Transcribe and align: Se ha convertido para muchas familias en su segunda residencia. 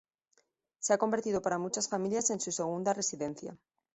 Se 0.79 0.93
ha 0.93 0.97
convertido 0.97 1.43
para 1.43 1.59
muchas 1.59 1.87
familias 1.87 2.31
en 2.31 2.39
su 2.39 2.51
segunda 2.51 2.91
residencia. 2.95 3.55